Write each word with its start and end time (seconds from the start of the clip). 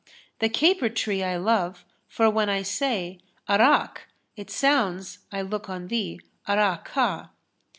The 0.39 0.49
caper 0.49 0.89
tree 0.89 1.21
I 1.23 1.37
love; 1.37 1.85
for 2.07 2.27
when 2.27 2.49
I 2.49 2.63
say, 2.63 3.19
* 3.33 3.47
'Arák'[FN#305] 3.47 3.97
it 4.35 4.49
sounds 4.49 5.19
I 5.31 5.43
look 5.43 5.69
on 5.69 5.89
thee, 5.89 6.19
'Ará 6.47 6.83
ka.'" 6.83 7.29